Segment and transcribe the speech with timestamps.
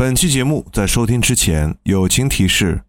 [0.00, 2.80] 本期节目在收听之前，友情提示：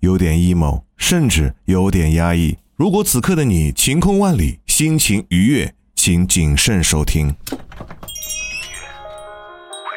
[0.00, 2.58] 有点 emo，甚至有点压抑。
[2.74, 7.28] 如果此刻的你晴空万里，心情愉悦，请谨慎收听。
[7.28, 7.54] 会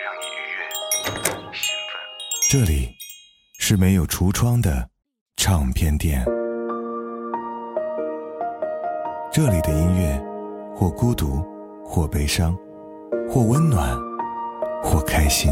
[0.04, 0.70] 让你愉悦、
[1.52, 2.00] 兴奋。
[2.52, 2.90] 这里
[3.58, 4.88] 是没有橱窗的
[5.38, 6.24] 唱片店，
[9.34, 10.24] 这里的音乐
[10.76, 11.44] 或孤独，
[11.84, 12.56] 或悲伤，
[13.28, 13.98] 或温暖，
[14.84, 15.52] 或开心。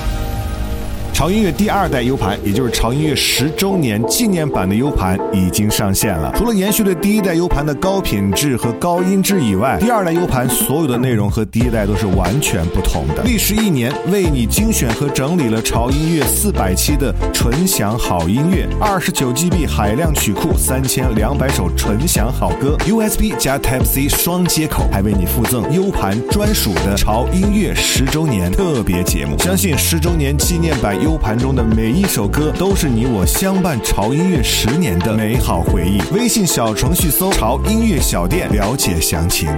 [1.21, 6.33] 潮音乐第二代 U 盘，也就是潮音乐十周年纪念版的 U 盘已经上线了。
[6.35, 13.21] 除了延续了第一代 U 盘的高品质和高音质以外，第二代 U 盘所有的内容和第一代都是完全不同的。
[13.21, 29.37] 历时一年，为你精选和整理了潮音乐四百期的纯享好音乐，二十九 GB 海量曲库，三千两百首纯享好歌，USB 加 Type C 双接口，还为你附赠 U 盘专属的潮音乐十周年特别节目。
[29.37, 35.99] 相信十周年纪念版 U U 盘中的每一首歌，都是你我相伴潮音乐十年的美好回忆。
[36.13, 39.49] 微信小程序搜“潮音乐小店”，了解详情。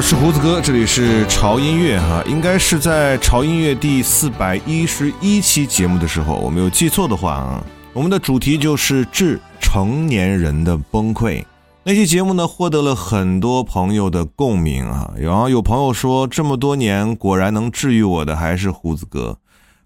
[0.00, 7.62] 我是胡子哥，这里是潮音乐哈，应该是在潮音乐第四百一十一期节目的时候，我没有记错的话啊，
[7.92, 11.44] 我们的主题就是致成年人的崩溃。
[11.82, 19.36] 那期节目呢，获得了很多朋友的共鸣啊，然后有朋友说，这么多年果然能治愈我的还是胡子哥，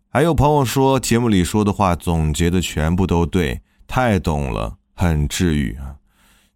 [0.08, 5.98] 还有朋友说节目里说的话总结的全部都对，太懂了，很治愈啊，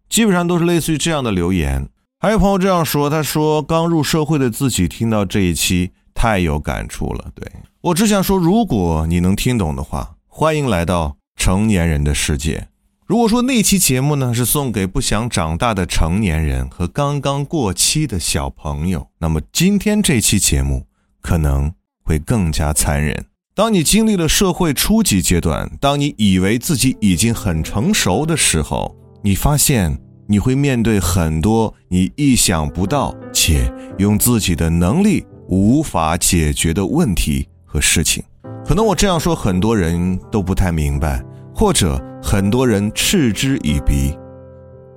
[0.07, 1.89] 基本上都是类似于这样的留言。
[2.21, 7.31] 还有朋友这样说：“他说刚入社会的自己听到这一期太有感触了。
[7.33, 7.49] 对
[7.79, 12.67] 我只想说，如果你能听懂的话，欢迎来到成年人的世界。
[13.05, 20.87] 如果说那期节目呢是送给不想长大的成年人和刚刚过期的小朋友，那么今天这期节目
[21.21, 21.71] 可能
[22.03, 23.27] 会更加残忍。
[23.55, 28.93] 当你经历了社会初级阶段，当你以为自己已经很成熟的时候，
[29.23, 29.97] 你发现。”
[30.31, 38.23] 你会面对很多你意想不到且用自己的能力无法解决的问题和事情。
[38.63, 44.15] 可能我这样说，很多人都不太明白，或者很多人嗤之以鼻。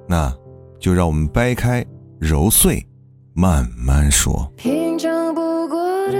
[0.06, 0.30] 那，
[0.78, 1.82] 就让我们掰开
[2.18, 2.86] 揉碎，
[3.32, 4.52] 慢慢说。
[4.58, 6.18] 平常不过的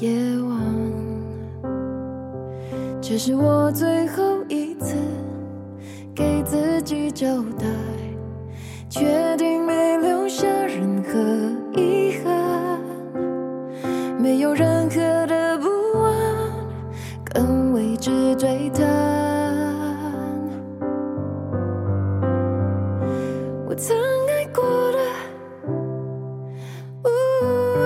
[0.00, 0.10] 夜
[0.40, 0.58] 晚，
[3.02, 4.94] 这是我最后一次
[6.14, 7.66] 给自己交代。
[8.90, 11.18] 决定没留下任何
[11.78, 12.80] 遗憾，
[14.18, 15.68] 没有任何的不
[16.02, 16.14] 安，
[17.22, 18.88] 跟未知对谈。
[23.68, 23.94] 我曾
[24.28, 24.98] 爱过的，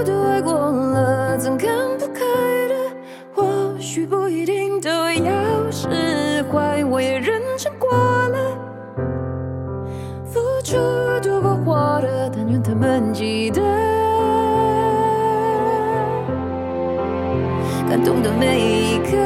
[0.05, 1.69] 都爱过了，曾看
[1.99, 2.21] 不开
[2.69, 2.75] 的，
[3.35, 7.91] 或许不一定都要释怀，我也认真过
[12.73, 13.61] 他们记得？
[17.87, 19.19] 感动的每一刻，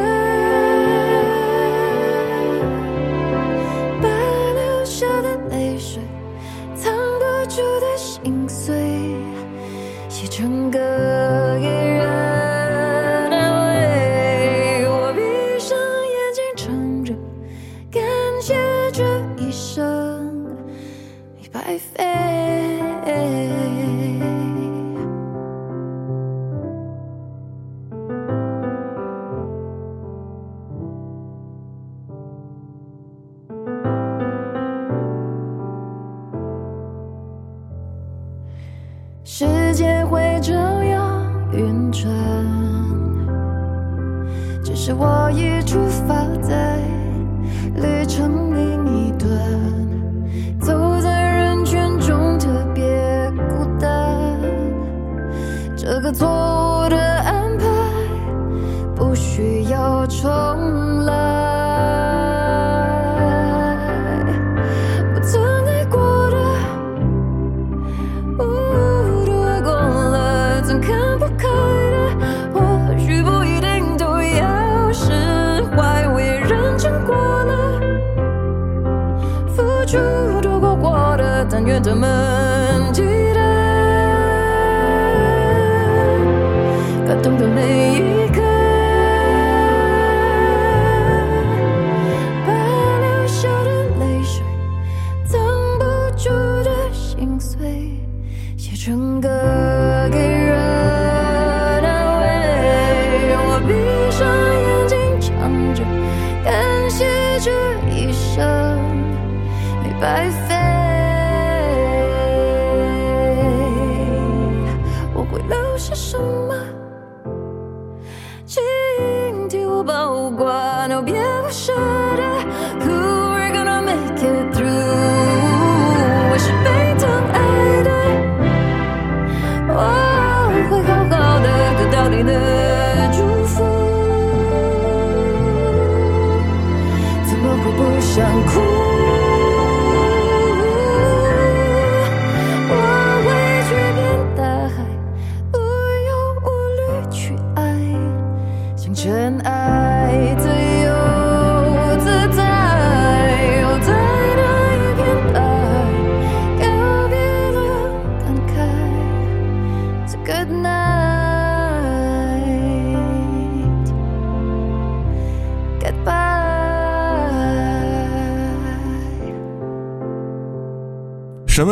[98.87, 99.56] 整个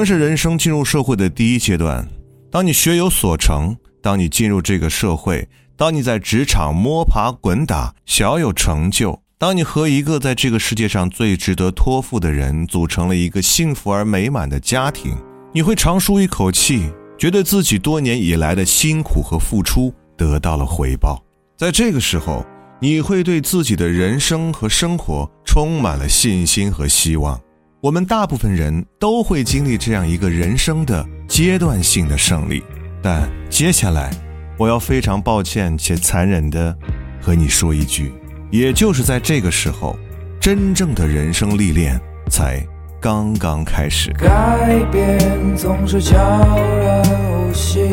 [0.04, 2.06] 是人生进入社会的第一阶段？
[2.50, 15.16] 当你学有所成，当你进入这个社会，当你在职场摸爬滚打，小有成就，当你和一个在这个世界上最值得托付的人组成了一个幸福而美满的家庭，
[15.52, 21.22] 你会长舒一口气，觉得自己多年以来的辛苦和付出得到了回报。
[21.56, 22.44] 在这个时候，
[22.80, 27.40] 你会对自己的人生和生活充满了信心和希望。
[27.84, 32.64] 我们大部分人都会经历这样一个人生的阶段性的胜利，
[33.02, 34.10] 但接下来，
[34.56, 36.74] 我要非常抱歉且残忍的
[37.20, 38.10] 和你说一句，
[38.50, 39.98] 也就是在这个时候，
[40.40, 42.00] 真正的人生历练
[42.30, 42.58] 才
[42.98, 44.10] 刚刚开始。
[44.14, 47.02] 改变总是悄然
[47.34, 47.90] 无息，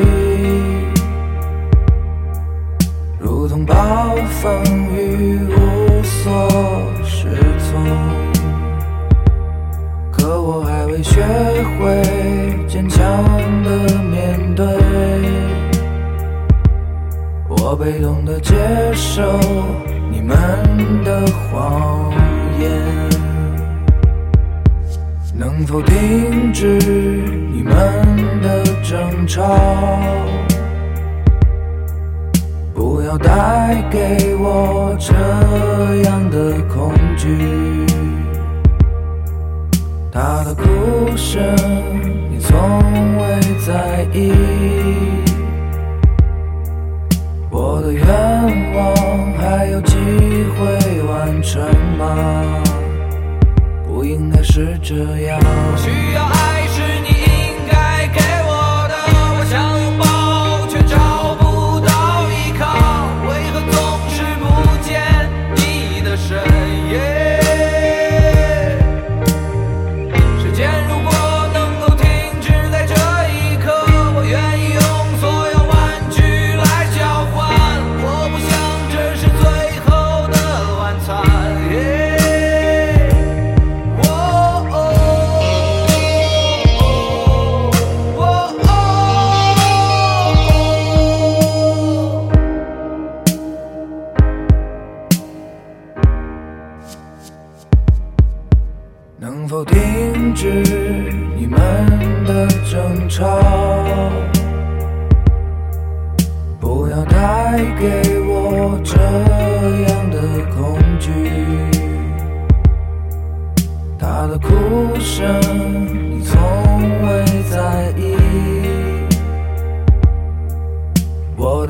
[3.20, 4.64] 如同暴风
[4.96, 6.50] 雨无所
[7.04, 7.38] 适
[7.70, 8.21] 从。
[10.92, 11.24] 可我还未学
[11.80, 13.02] 会坚强
[13.64, 13.70] 的
[14.04, 14.66] 面对，
[17.48, 18.54] 我被动的接
[18.94, 19.22] 受
[20.12, 20.36] 你们
[21.06, 22.12] 的谎
[22.60, 22.70] 言。
[25.34, 26.68] 能否停止
[27.54, 27.74] 你们
[28.42, 29.42] 的争吵？
[32.74, 35.14] 不要带给我这
[36.04, 37.38] 样的恐惧。
[40.12, 41.42] 他的哭声，
[42.30, 44.34] 你从未在意。
[47.50, 48.06] 我的愿
[48.76, 51.62] 望还有机会完成
[51.98, 52.62] 吗？
[53.88, 55.40] 不应该是这样。
[55.78, 56.61] 需要爱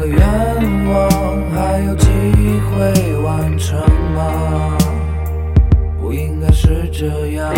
[0.06, 0.20] 愿
[0.90, 2.08] 望还有机
[2.70, 3.80] 会完成
[4.16, 4.78] 吗？
[6.00, 7.54] 不应该是这样。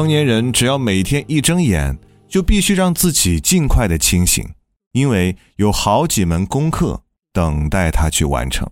[0.00, 4.48] 成年人，只要每天一睁眼，就必须让自己尽快的清醒，
[4.92, 7.02] 因为有好几门功课
[7.34, 8.66] 等待他去完成。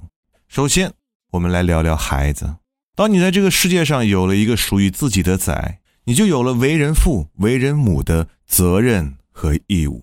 [0.48, 0.90] 首先，
[1.32, 2.56] 我们来聊聊孩子。
[2.96, 10.02] 当你在这个世界上有了一个属于自己的崽，你就有了为人父、为人母的责任和义务。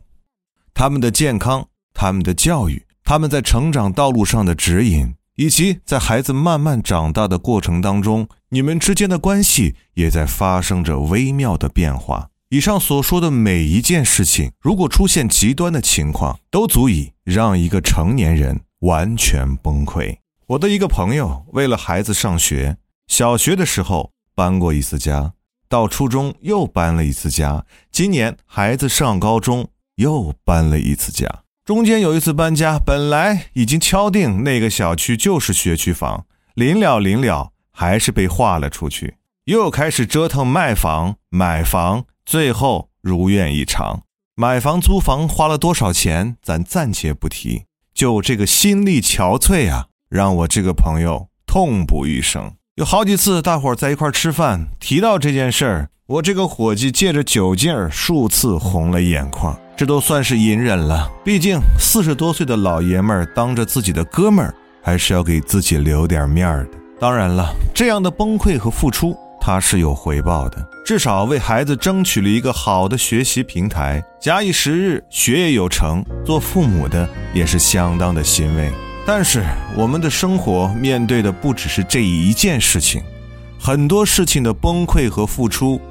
[0.76, 5.16] 他们的健康、他们的教育、他们在成长道路上的指引。
[5.36, 12.30] 以及在孩子慢慢长大的过程当中，你们之间的关系也在发生着微妙的变化。
[12.50, 20.18] 以上所说的每一件事情，如果出现极端的情况，都足以让一个成年人完全崩溃。
[20.48, 22.78] 我的一个朋友为了孩子上学，
[23.08, 25.34] 小学的时候搬过一次家，
[25.68, 31.28] 到初中又搬了一次家，今年孩子上高中又搬了一次家。
[31.66, 39.16] 中间有一次搬家，本来已经敲定那个小区就是学区房，临了临了，还是被划了出去。
[39.46, 44.04] 又开始折腾卖房、买房，最后如愿以偿。
[44.36, 47.64] 买房、租房花了多少钱，咱暂且不提。
[47.96, 52.54] 就这个心力憔悴啊，让我这个朋友痛不欲生。
[52.76, 59.60] 有好几次，大伙在一块吃饭，提到这件事儿，我这个伙计借着酒劲儿，数次红了眼眶。
[59.78, 66.72] 这都算是隐忍了，毕竟四十多岁的老爷们儿当着自己的哥们儿，还是要给自己留点面儿的。
[66.98, 74.02] 当然了，这样的崩溃和付出，他是有回报的，至少为孩子争取了一个好的学习平台。
[74.22, 78.72] 假以时日，学业有成，做父母的也是相当的欣慰。
[79.06, 79.44] 但是，
[79.76, 83.04] 我们的生活面对的不只是这一件事情，
[83.60, 85.82] 很多事情的崩溃和付出，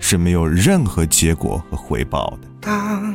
[0.00, 2.48] 是没有任何结果和回报的。
[2.62, 3.14] 当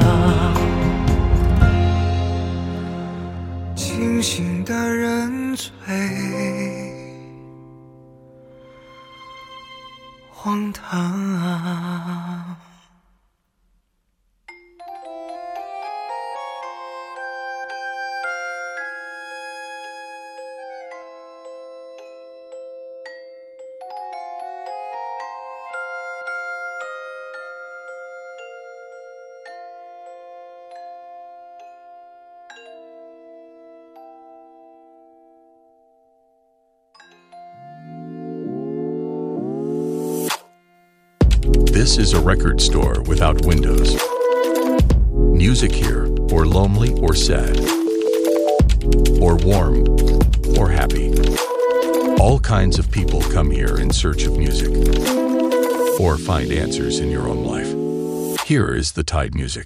[4.21, 5.71] 醒的人最
[10.29, 11.01] 荒唐
[11.39, 12.00] 啊！
[42.01, 43.95] Is a record store without windows.
[45.13, 47.59] Music here, or lonely or sad,
[49.21, 49.85] or warm
[50.57, 51.13] or happy.
[52.19, 54.71] All kinds of people come here in search of music,
[55.99, 58.47] or find answers in your own life.
[58.47, 59.65] Here is the Tide Music.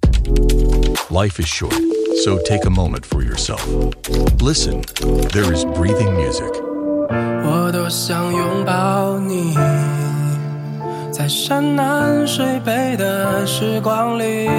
[1.09, 1.79] Life is short,
[2.25, 3.65] so take a moment for yourself.
[4.41, 4.83] Listen,
[5.31, 6.51] there is breathing music.
[11.17, 14.49] 在山南水北的时光里，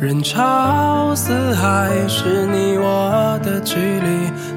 [0.00, 4.08] 人潮四海是你我的距离，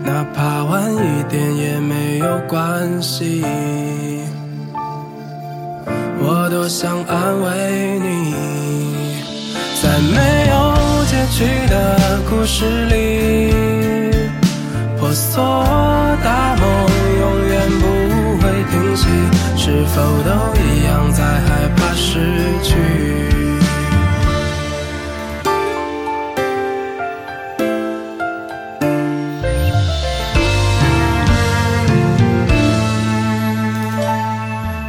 [0.03, 3.45] 哪怕晚一点也没有关系。
[6.19, 8.33] 我多想安慰你，
[9.83, 10.17] 在没
[10.49, 10.73] 有
[11.05, 13.53] 结局的故事里。
[14.97, 15.63] 婆娑
[16.23, 16.65] 大梦
[18.95, 22.19] 是否都一样在害怕失
[22.63, 22.75] 去？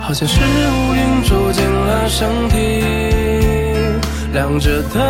[0.01, 2.85] 好像是乌云住进了身体，
[4.33, 5.03] 亮着灯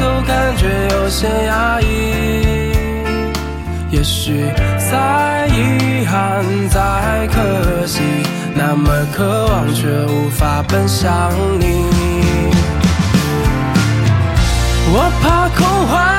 [0.00, 1.84] 都感觉有些压抑。
[3.90, 4.44] 也许
[4.90, 8.00] 再遗憾，再可惜，
[8.58, 11.84] 那么渴望却无法奔向你。
[14.88, 16.15] 我怕空欢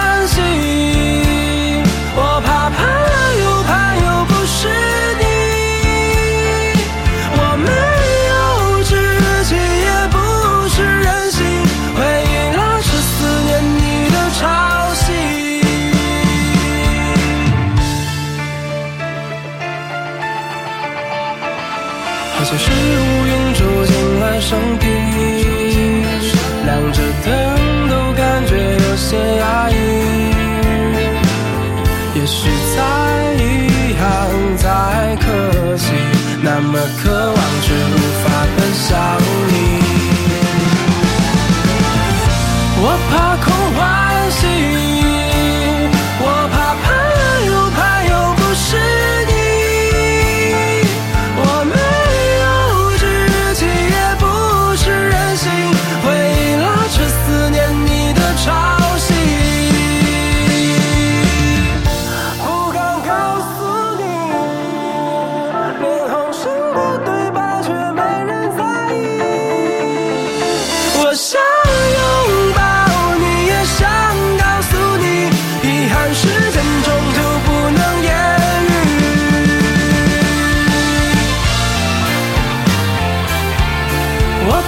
[38.90, 39.17] 法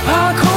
[0.10, 0.49] 怕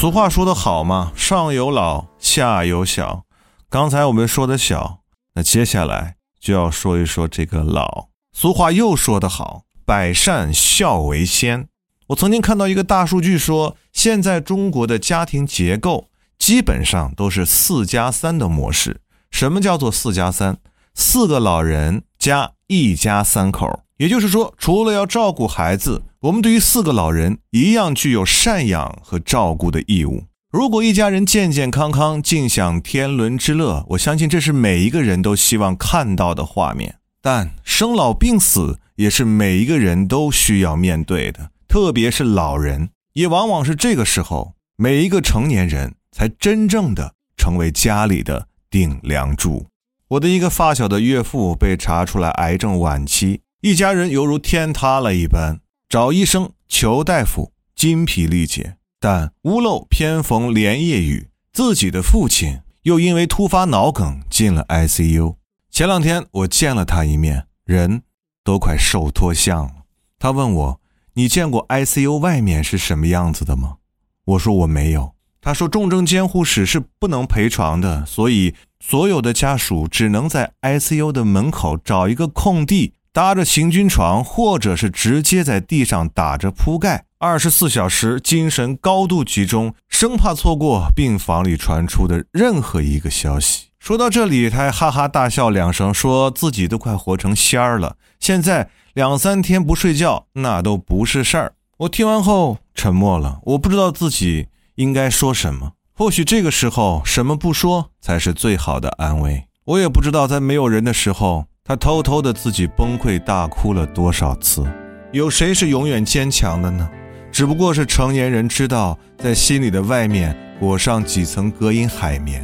[0.00, 3.24] 俗话说得好嘛，上有老，下有小。
[3.68, 5.00] 刚才我们说的小，
[5.34, 8.06] 那接下来就要说一说这个老。
[8.32, 11.66] 俗话又说得好，百善孝为先。
[12.10, 16.08] 我曾经看到一个大数据说，现在中国的家庭结构
[16.38, 19.00] 基本上都是四加三的模式。
[19.32, 20.58] 什么叫做四加三？
[20.94, 30.24] 四个老人加一家三口，也就是说，除了要照顾孩子，我们对于四个老人一样具有赡养和照顾的义务。
[30.50, 36.96] 如果一家人健健康康，尽享天伦之乐，我相信这是每一个人都希望看到的画面。
[37.20, 49.66] 但生老病死也是每一个人都需要面对的，特别是老人，也往往是这个时候，每一个成年人才真正的成为家里的顶梁柱。
[50.08, 55.60] 我的一个发小的岳父被查出来癌症晚期，一家人犹如天塌了一般。
[55.86, 65.36] 找医生，求大夫，精疲力竭，但屋漏偏逢连夜雨，自己的父亲又因为突发脑梗进了 ICU。
[65.70, 68.02] 前两天我见了他一面，人
[68.42, 69.72] 都快瘦脱相了。
[70.18, 70.80] 他问我
[71.12, 73.76] ：“你见过 ICU 外面是什么样子的吗？”
[74.24, 93.70] 我说：“我没有。”他说：“重症监护室是不能陪床的，所以所有的家属只能在 ICU 的门口找一个空地。”搭着行军床，或者是直接在地上打着铺盖，二十四小时精神高度集中，生怕错过病房里传出的任何一个消息。
[93.80, 101.54] 说到这里，他还哈哈大笑两声，说自己都快活成仙儿了，现在两三天不睡觉那都不是事儿。
[101.78, 105.72] 我听完后沉默了，我不知道自己应该说什么。
[105.98, 109.48] 或许这个时候什么不说才是最好的安慰。
[109.64, 111.44] 我也不知道在没有人的时候。
[111.64, 114.64] 他偷偷的自己崩溃大哭了多少次？
[115.12, 116.88] 有谁是永远坚强的呢？
[117.30, 122.42] 只不过是成年人知道，在心里的外面裹上几层隔音海绵，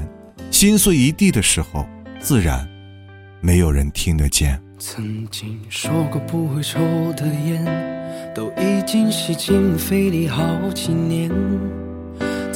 [0.50, 1.86] 心碎一地的时候，
[2.20, 2.68] 自然
[3.40, 4.60] 没有人听得见。
[4.78, 6.78] 曾经说过不会抽
[7.16, 7.64] 的烟，
[8.34, 11.30] 都已经吸进肺里好几年。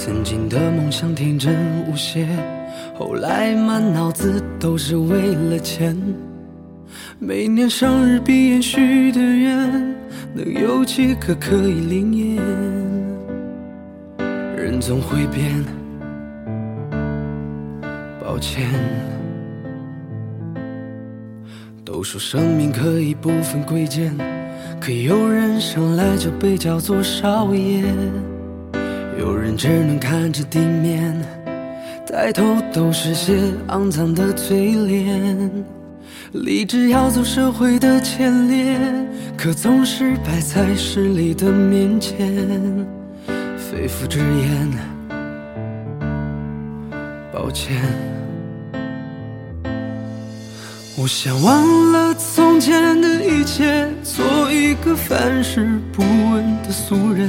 [0.08, 1.54] 曾经的梦想天真
[1.86, 2.26] 无邪，
[2.98, 5.94] 后来满脑子都是为了钱。
[7.18, 9.70] 每年生日闭眼许的愿，
[10.32, 12.42] 能有几个可以灵验？
[14.56, 15.62] 人总会变，
[18.18, 18.66] 抱歉。
[21.84, 24.16] 都说生命可以不分贵贱，
[24.80, 27.84] 可有人生来就被叫做少爷，
[29.18, 31.12] 有人只能看着地面，
[32.06, 35.64] 抬头都是些肮脏的嘴脸。
[36.34, 38.78] 立志要走社会的前列，
[39.36, 42.16] 可总是摆在势力的面前，
[43.56, 44.70] 肺腑之言，
[47.32, 47.76] 抱歉。
[50.96, 57.28] 我想忘了从前的一切，做一个凡事不问的俗人。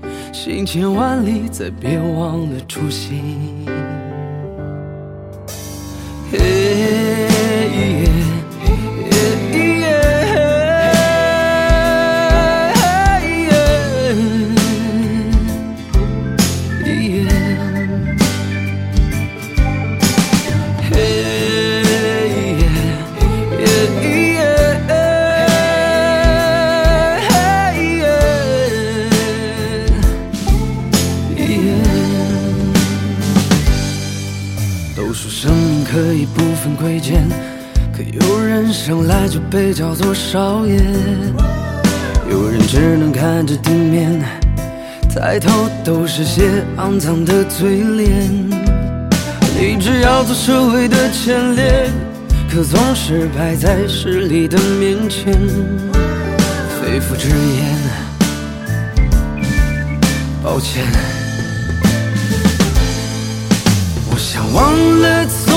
[0.31, 3.65] 行千万里，再别忘了初心。
[40.01, 40.81] 做少爷，
[42.27, 44.19] 有人只能看着地面，
[45.13, 48.09] 抬头都是些肮脏的嘴脸。
[49.59, 51.87] 立志要做社会的前列，
[52.51, 55.31] 可总是摆在势力的面前，
[56.81, 57.77] 肺腑之言，
[60.43, 60.83] 抱歉。
[64.09, 65.25] 我想忘了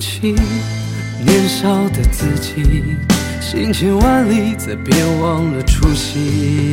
[0.00, 0.34] 起，
[1.24, 2.96] 年少的自己。
[3.40, 6.72] 行千万里，再别忘了初心。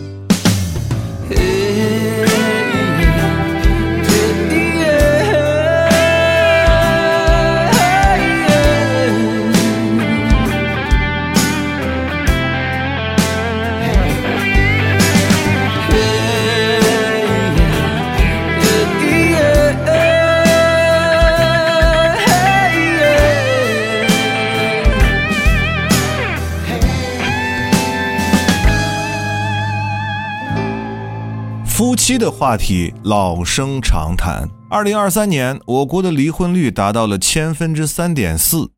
[32.17, 34.49] 的话题老生常谈。
[34.69, 38.71] 二零二三年，我国的离婚率达到了千分之三点四，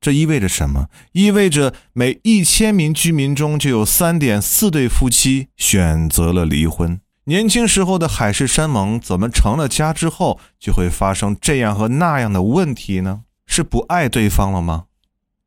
[0.00, 0.86] 这意味着什么？
[1.12, 7.00] 意味着每一千名居民中就有三点四对夫妻选择了离婚。
[7.24, 13.22] 年轻时候的海誓山盟，怎么成了家之后就会发生这样和那样的问题呢？
[13.46, 14.84] 是不爱对方了吗？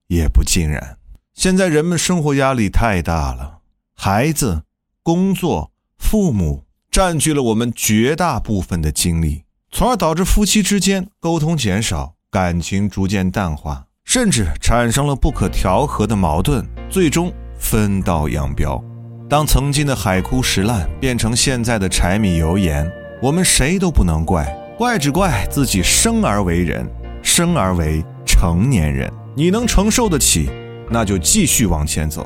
[0.07, 0.97] 也不尽然。
[1.33, 3.59] 现在人们生活压力太大了，
[3.95, 4.63] 孩子、
[5.01, 6.64] 工作、父母。
[6.95, 17.29] 占据了我们绝大部分的精力，从而导致夫妻之间沟通减少，感情逐渐淡化，甚至产生了不可调和的矛盾，最终
[17.59, 18.81] 分道扬镳。
[19.29, 22.89] 当曾经的海枯石烂变成现在的柴米油盐，
[23.21, 24.45] 我们谁都不能怪，
[24.77, 26.89] 怪只怪自己生而为人，
[27.21, 29.11] 生而为成年人。
[29.35, 30.49] 你能承受得起，
[30.89, 32.23] 那就继续往前走；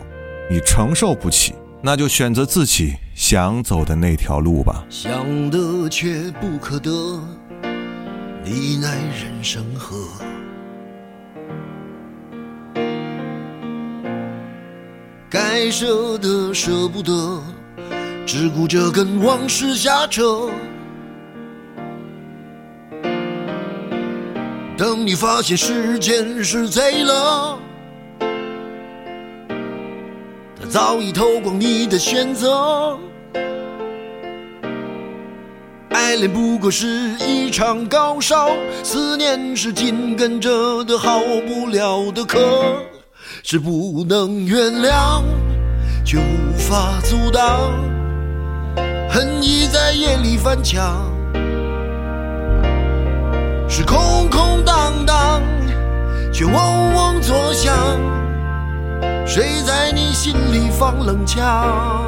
[0.47, 1.55] 你承受不起。
[1.81, 4.85] 那就选择自己想走的那条路吧。
[4.89, 6.91] 想得却不可得，
[8.43, 9.95] 你奈人生何？
[15.29, 17.41] 该舍的舍不得，
[18.25, 20.49] 只顾着跟往事瞎扯。
[24.75, 27.57] 等你发现时间是贼了。
[30.69, 32.95] 早已偷光你的选择，
[35.89, 36.88] 爱恋不过是
[37.27, 38.51] 一场高烧，
[38.84, 42.38] 思念是紧跟着的好不了的咳，
[43.41, 45.23] 是不能原谅，
[46.05, 47.73] 却无法阻挡，
[49.10, 51.12] 恨意在夜里翻墙，
[53.67, 55.41] 是空空荡荡，
[56.32, 56.53] 却嗡
[56.93, 57.75] 嗡作响。
[59.31, 62.03] 谁在你心里放冷枪？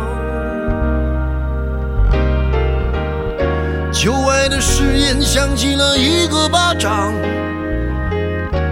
[3.92, 7.14] 旧爱的誓言响起了一个巴掌。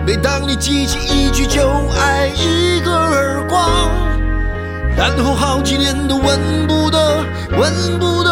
[0.03, 1.62] 每当你记起一句就
[2.01, 3.69] 爱，一个耳光，
[4.97, 8.32] 然后好几年都闻不得、闻不得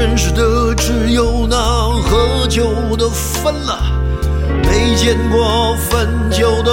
[0.00, 3.78] 认识的只有那喝酒的分了，
[4.64, 6.72] 没见过分酒的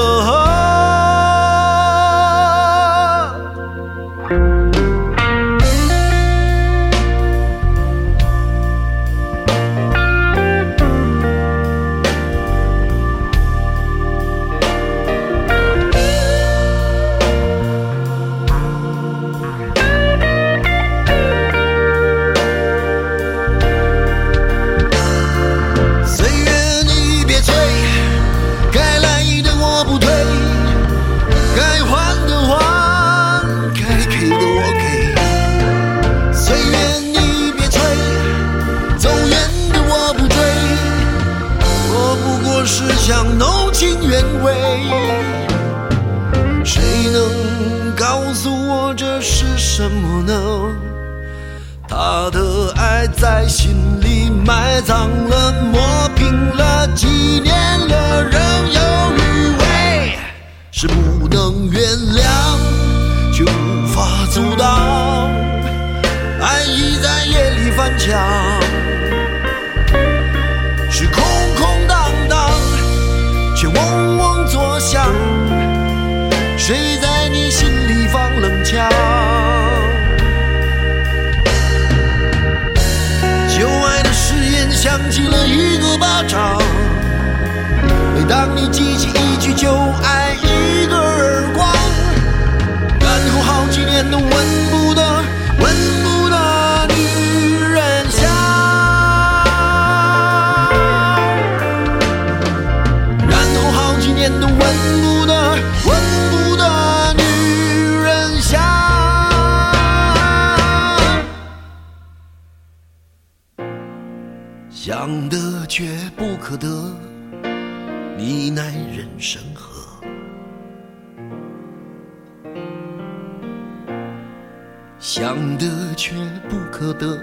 [125.20, 126.14] 想得却
[126.48, 127.18] 不可得，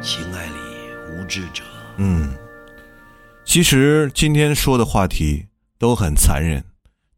[0.00, 0.54] 情爱里
[1.10, 1.62] 无知者。
[1.98, 2.32] 嗯，
[3.44, 6.64] 其实今天说的话题都很残忍，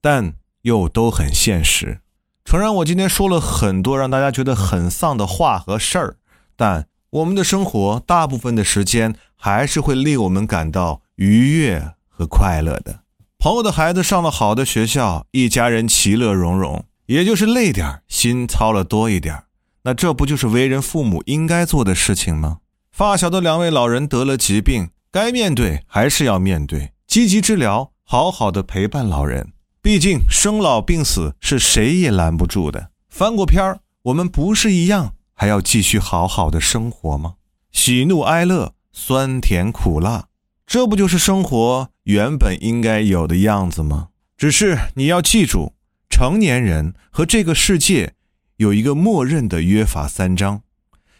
[0.00, 2.00] 但又都很现实。
[2.44, 6.16] 诚然，我今天说了很多让大家觉得很丧的话和事儿，
[6.56, 13.02] 但我们的生活大部分的时间还是会令我们感到愉悦和快乐的。
[13.38, 19.44] 朋友的孩子上了好的学校，一家人其乐融融，也就是累点儿，心操了多一点儿。
[19.82, 22.58] 那这不就是为人父母应该做的事情吗？
[22.90, 29.52] 发小的两位老人得了疾病，该面对还是要面对，积极治疗，好好的陪伴老人。
[29.82, 32.90] 毕竟生老病死是谁也拦不住的。
[33.10, 37.34] 翻过篇儿，我们不是一样还要继续好好的生活吗？
[37.70, 40.28] 喜怒哀乐，酸甜苦辣，
[40.66, 44.08] 这不就是生活原本应该有的样子吗？
[44.38, 45.73] 只是你要记住，
[46.16, 48.14] 成年人和这个世界
[48.58, 50.62] 有一个默认的约法三章：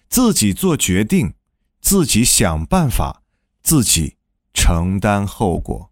[0.08, 1.32] 自己做决定，
[1.80, 3.24] 自己想办法，
[3.60, 4.14] 自己
[4.52, 5.90] 承担后果。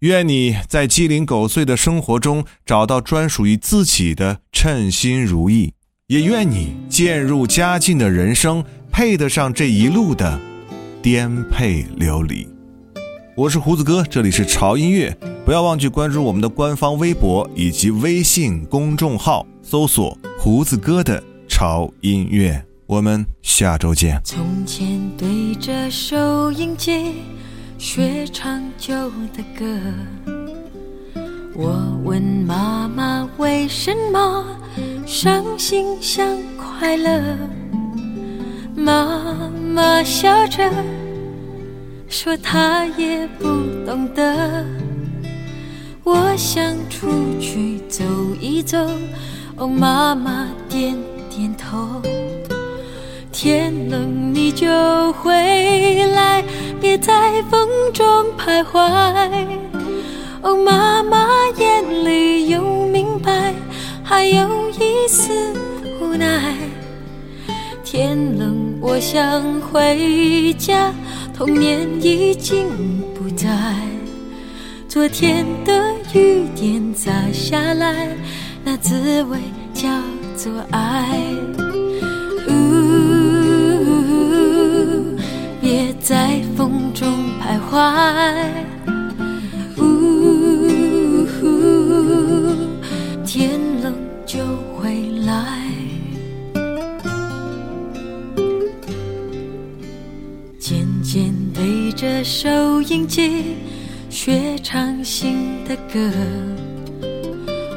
[0.00, 5.72] 愿你在鸡零狗碎的生活中找到专属于自己的称心如意，
[6.08, 10.38] 也愿你渐入佳境的人生配得上这一路的
[11.00, 12.51] 颠沛流离。
[13.34, 22.62] 我是胡子哥，这里是潮音乐，不要忘记关注我们的官方微博以及微信公众号，搜索“胡子哥的潮音乐”。
[22.84, 24.20] 我们下周见。
[24.22, 27.14] 从前对着收音机
[27.78, 28.92] 学唱旧
[29.34, 29.64] 的歌，
[31.54, 34.44] 我问妈妈为什么
[35.06, 36.26] 伤心像
[36.58, 37.38] 快乐，
[38.76, 40.70] 妈妈笑着
[42.12, 43.46] 说她也不
[43.86, 44.66] 懂得。
[46.04, 47.08] 我想出
[47.40, 48.04] 去走
[48.38, 48.76] 一走，
[49.56, 50.94] 哦，妈妈点
[51.30, 52.02] 点头。
[53.32, 54.68] 天冷你就
[55.14, 56.44] 回来，
[56.78, 58.06] 别在风中
[58.36, 58.78] 徘徊。
[60.42, 61.26] 哦，妈妈
[61.58, 63.54] 眼里有明白，
[64.04, 65.32] 还有一丝
[65.98, 66.54] 无奈。
[67.82, 70.92] 天冷我想回家，
[71.44, 72.68] 童年已经
[73.16, 73.50] 不在。
[74.88, 78.16] 昨天的雨点洒下来，
[78.62, 79.40] 那滋味
[79.74, 79.88] 叫
[80.36, 81.18] 做爱。
[82.48, 82.52] 呜，
[85.60, 87.82] 别在风中徘徊。
[102.02, 103.54] 着收音机
[104.10, 106.00] 学唱新的歌。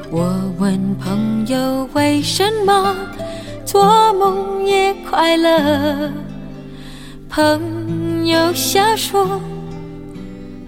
[0.09, 2.95] 我问朋友为什么
[3.63, 6.11] 做梦也快乐？
[7.30, 9.39] 朋友笑说，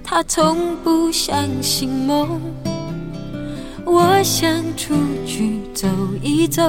[0.03, 2.39] 他从不相信梦。
[3.83, 4.93] 我想出
[5.25, 5.87] 去走
[6.21, 6.61] 一走，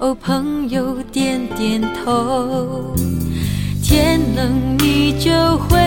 [0.00, 2.92] 哦，朋友点点头。
[3.88, 5.78] 天冷你就回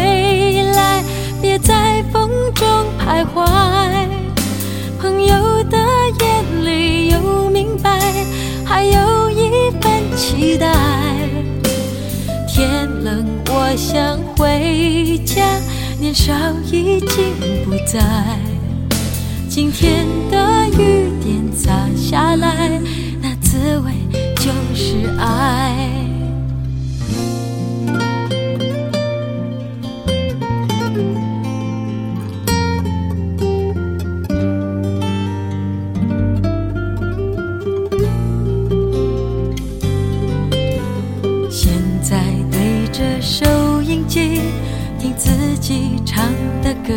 [0.74, 1.04] 来，
[1.40, 2.68] 别在风中
[3.00, 3.46] 徘徊。
[5.00, 5.78] 朋友的
[6.20, 8.00] 眼里有明白，
[8.66, 10.74] 还有一份期待。
[12.48, 15.46] 天冷，我想回家，
[16.00, 16.34] 年少
[16.72, 18.02] 已经不在。
[19.48, 22.82] 今天的雨点洒下来，
[23.22, 23.92] 那滋味
[24.38, 26.01] 就是爱。
[45.72, 46.26] 起唱
[46.62, 46.94] 的歌。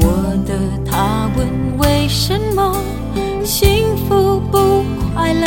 [0.00, 1.46] 我的他问
[1.78, 2.76] 为什么
[3.44, 4.82] 幸福不
[5.14, 5.46] 快乐，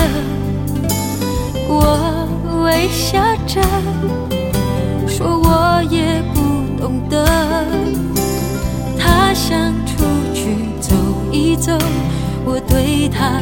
[1.67, 3.61] 我微笑着
[5.05, 7.25] 说我也不懂得。
[8.97, 10.95] 他想出去走
[11.33, 11.77] 一走，
[12.45, 13.41] 我对他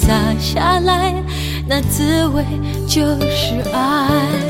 [0.00, 1.12] 洒下来，
[1.66, 2.42] 那滋味
[2.88, 4.49] 就是爱。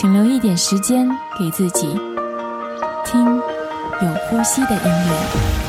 [0.00, 1.88] 请留一点时间给自己，
[3.04, 5.67] 听有呼吸的音乐。